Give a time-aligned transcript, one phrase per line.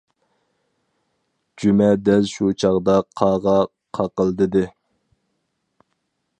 [1.57, 3.55] -جۈمە دەل شۇ چاغدا قاغا
[3.99, 4.67] قاقىلدىدى.